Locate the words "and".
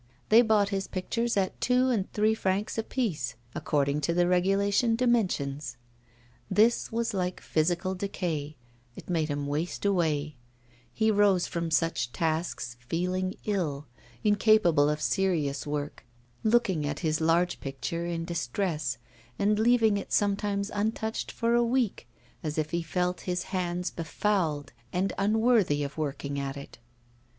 1.91-2.11, 19.37-19.59, 24.91-25.13